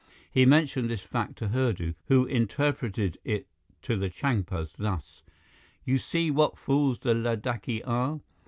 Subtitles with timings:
[0.31, 3.45] He mentioned this fact to Hurdu, who interpreted it
[3.83, 5.21] to the Changpas thus:
[5.85, 8.19] "You see what fools the Ladakhi are?